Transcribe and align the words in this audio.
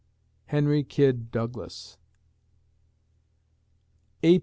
HENRY 0.47 0.83
KYD 0.83 1.29
DOUGLAS 1.29 1.95
_A. 4.23 4.39